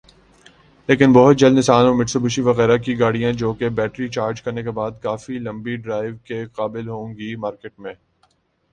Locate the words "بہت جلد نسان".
1.13-1.85